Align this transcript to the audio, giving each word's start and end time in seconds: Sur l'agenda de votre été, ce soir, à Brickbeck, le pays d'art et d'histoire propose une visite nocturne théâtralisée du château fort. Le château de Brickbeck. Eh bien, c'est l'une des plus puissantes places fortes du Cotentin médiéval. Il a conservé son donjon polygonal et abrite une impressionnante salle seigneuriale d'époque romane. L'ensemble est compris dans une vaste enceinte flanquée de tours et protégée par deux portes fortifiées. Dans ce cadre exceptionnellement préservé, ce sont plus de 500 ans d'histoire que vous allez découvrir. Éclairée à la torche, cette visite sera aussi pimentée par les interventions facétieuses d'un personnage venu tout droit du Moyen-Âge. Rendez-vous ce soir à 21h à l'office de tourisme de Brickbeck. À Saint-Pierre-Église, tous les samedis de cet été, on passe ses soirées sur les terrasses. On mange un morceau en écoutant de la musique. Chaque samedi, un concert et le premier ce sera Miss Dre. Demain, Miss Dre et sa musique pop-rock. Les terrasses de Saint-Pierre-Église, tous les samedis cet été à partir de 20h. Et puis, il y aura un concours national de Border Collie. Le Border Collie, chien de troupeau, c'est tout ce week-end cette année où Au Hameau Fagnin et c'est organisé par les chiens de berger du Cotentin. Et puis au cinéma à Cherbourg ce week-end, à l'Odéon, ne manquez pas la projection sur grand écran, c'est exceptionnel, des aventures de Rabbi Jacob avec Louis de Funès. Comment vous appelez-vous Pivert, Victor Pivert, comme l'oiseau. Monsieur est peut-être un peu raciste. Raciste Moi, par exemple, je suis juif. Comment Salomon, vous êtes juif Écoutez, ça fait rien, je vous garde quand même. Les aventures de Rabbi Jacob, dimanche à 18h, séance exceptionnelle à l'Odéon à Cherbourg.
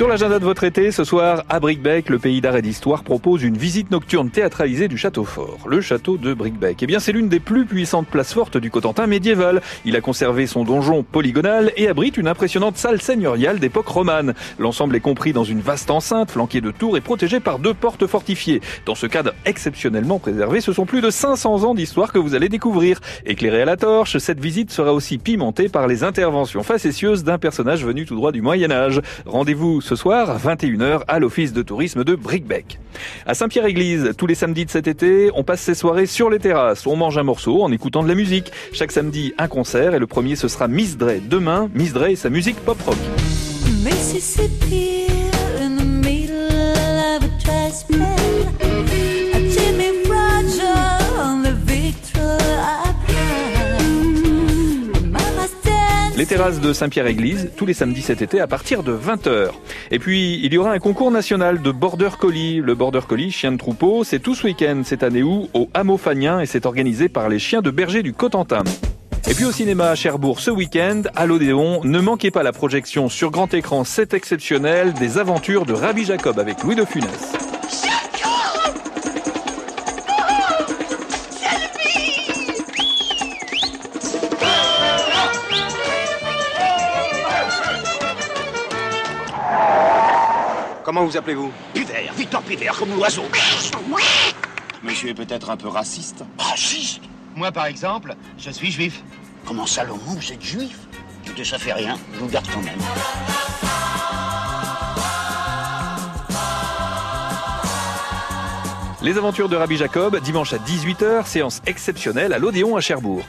Sur 0.00 0.08
l'agenda 0.08 0.38
de 0.38 0.44
votre 0.44 0.64
été, 0.64 0.92
ce 0.92 1.04
soir, 1.04 1.44
à 1.50 1.60
Brickbeck, 1.60 2.08
le 2.08 2.18
pays 2.18 2.40
d'art 2.40 2.56
et 2.56 2.62
d'histoire 2.62 3.04
propose 3.04 3.42
une 3.42 3.58
visite 3.58 3.90
nocturne 3.90 4.30
théâtralisée 4.30 4.88
du 4.88 4.96
château 4.96 5.26
fort. 5.26 5.58
Le 5.66 5.82
château 5.82 6.16
de 6.16 6.32
Brickbeck. 6.32 6.82
Eh 6.82 6.86
bien, 6.86 7.00
c'est 7.00 7.12
l'une 7.12 7.28
des 7.28 7.38
plus 7.38 7.66
puissantes 7.66 8.06
places 8.06 8.32
fortes 8.32 8.56
du 8.56 8.70
Cotentin 8.70 9.06
médiéval. 9.06 9.60
Il 9.84 9.96
a 9.96 10.00
conservé 10.00 10.46
son 10.46 10.64
donjon 10.64 11.02
polygonal 11.02 11.70
et 11.76 11.86
abrite 11.86 12.16
une 12.16 12.28
impressionnante 12.28 12.78
salle 12.78 13.02
seigneuriale 13.02 13.58
d'époque 13.58 13.88
romane. 13.88 14.32
L'ensemble 14.58 14.96
est 14.96 15.00
compris 15.00 15.34
dans 15.34 15.44
une 15.44 15.60
vaste 15.60 15.90
enceinte 15.90 16.30
flanquée 16.30 16.62
de 16.62 16.70
tours 16.70 16.96
et 16.96 17.02
protégée 17.02 17.38
par 17.38 17.58
deux 17.58 17.74
portes 17.74 18.06
fortifiées. 18.06 18.62
Dans 18.86 18.94
ce 18.94 19.06
cadre 19.06 19.34
exceptionnellement 19.44 20.18
préservé, 20.18 20.62
ce 20.62 20.72
sont 20.72 20.86
plus 20.86 21.02
de 21.02 21.10
500 21.10 21.64
ans 21.64 21.74
d'histoire 21.74 22.10
que 22.10 22.18
vous 22.18 22.34
allez 22.34 22.48
découvrir. 22.48 23.00
Éclairée 23.26 23.60
à 23.60 23.66
la 23.66 23.76
torche, 23.76 24.16
cette 24.16 24.40
visite 24.40 24.70
sera 24.70 24.94
aussi 24.94 25.18
pimentée 25.18 25.68
par 25.68 25.86
les 25.86 26.04
interventions 26.04 26.62
facétieuses 26.62 27.22
d'un 27.22 27.36
personnage 27.36 27.84
venu 27.84 28.06
tout 28.06 28.16
droit 28.16 28.32
du 28.32 28.40
Moyen-Âge. 28.40 29.02
Rendez-vous 29.26 29.82
ce 29.90 29.96
soir 29.96 30.30
à 30.30 30.38
21h 30.38 31.00
à 31.08 31.18
l'office 31.18 31.52
de 31.52 31.62
tourisme 31.62 32.04
de 32.04 32.14
Brickbeck. 32.14 32.78
À 33.26 33.34
Saint-Pierre-Église, 33.34 34.12
tous 34.16 34.28
les 34.28 34.36
samedis 34.36 34.64
de 34.64 34.70
cet 34.70 34.86
été, 34.86 35.32
on 35.34 35.42
passe 35.42 35.62
ses 35.62 35.74
soirées 35.74 36.06
sur 36.06 36.30
les 36.30 36.38
terrasses. 36.38 36.86
On 36.86 36.94
mange 36.94 37.18
un 37.18 37.24
morceau 37.24 37.64
en 37.64 37.72
écoutant 37.72 38.04
de 38.04 38.08
la 38.08 38.14
musique. 38.14 38.52
Chaque 38.72 38.92
samedi, 38.92 39.34
un 39.36 39.48
concert 39.48 39.92
et 39.92 39.98
le 39.98 40.06
premier 40.06 40.36
ce 40.36 40.46
sera 40.46 40.68
Miss 40.68 40.96
Dre. 40.96 41.14
Demain, 41.28 41.68
Miss 41.74 41.92
Dre 41.92 42.06
et 42.06 42.14
sa 42.14 42.30
musique 42.30 42.60
pop-rock. 42.60 42.98
Les 56.20 56.26
terrasses 56.26 56.60
de 56.60 56.74
Saint-Pierre-Église, 56.74 57.48
tous 57.56 57.64
les 57.64 57.72
samedis 57.72 58.02
cet 58.02 58.20
été 58.20 58.40
à 58.42 58.46
partir 58.46 58.82
de 58.82 58.92
20h. 58.92 59.52
Et 59.90 59.98
puis, 59.98 60.38
il 60.44 60.52
y 60.52 60.58
aura 60.58 60.70
un 60.70 60.78
concours 60.78 61.10
national 61.10 61.62
de 61.62 61.70
Border 61.70 62.10
Collie. 62.18 62.56
Le 62.58 62.74
Border 62.74 63.00
Collie, 63.08 63.30
chien 63.30 63.52
de 63.52 63.56
troupeau, 63.56 64.04
c'est 64.04 64.18
tout 64.18 64.34
ce 64.34 64.46
week-end 64.46 64.82
cette 64.84 65.02
année 65.02 65.22
où 65.22 65.48
Au 65.54 65.70
Hameau 65.72 65.96
Fagnin 65.96 66.40
et 66.40 66.44
c'est 66.44 66.66
organisé 66.66 67.08
par 67.08 67.30
les 67.30 67.38
chiens 67.38 67.62
de 67.62 67.70
berger 67.70 68.02
du 68.02 68.12
Cotentin. 68.12 68.64
Et 69.30 69.32
puis 69.32 69.46
au 69.46 69.50
cinéma 69.50 69.88
à 69.88 69.94
Cherbourg 69.94 70.40
ce 70.40 70.50
week-end, 70.50 71.04
à 71.16 71.24
l'Odéon, 71.24 71.80
ne 71.84 72.00
manquez 72.00 72.30
pas 72.30 72.42
la 72.42 72.52
projection 72.52 73.08
sur 73.08 73.30
grand 73.30 73.54
écran, 73.54 73.84
c'est 73.84 74.12
exceptionnel, 74.12 74.92
des 74.92 75.16
aventures 75.16 75.64
de 75.64 75.72
Rabbi 75.72 76.04
Jacob 76.04 76.38
avec 76.38 76.62
Louis 76.62 76.76
de 76.76 76.84
Funès. 76.84 77.39
Comment 90.90 91.04
vous 91.04 91.16
appelez-vous 91.16 91.52
Pivert, 91.72 92.12
Victor 92.14 92.42
Pivert, 92.42 92.76
comme 92.76 92.92
l'oiseau. 92.96 93.22
Monsieur 94.82 95.10
est 95.10 95.14
peut-être 95.14 95.48
un 95.48 95.56
peu 95.56 95.68
raciste. 95.68 96.24
Raciste 96.36 97.02
Moi, 97.36 97.52
par 97.52 97.66
exemple, 97.66 98.16
je 98.36 98.50
suis 98.50 98.72
juif. 98.72 99.04
Comment 99.46 99.66
Salomon, 99.66 100.00
vous 100.04 100.32
êtes 100.32 100.42
juif 100.42 100.80
Écoutez, 101.24 101.44
ça 101.44 101.58
fait 101.60 101.74
rien, 101.74 101.96
je 102.12 102.18
vous 102.18 102.26
garde 102.26 102.48
quand 102.52 102.62
même. 102.62 102.80
Les 109.00 109.16
aventures 109.16 109.48
de 109.48 109.54
Rabbi 109.54 109.76
Jacob, 109.76 110.18
dimanche 110.18 110.52
à 110.54 110.58
18h, 110.58 111.24
séance 111.24 111.62
exceptionnelle 111.66 112.32
à 112.32 112.40
l'Odéon 112.40 112.76
à 112.76 112.80
Cherbourg. 112.80 113.22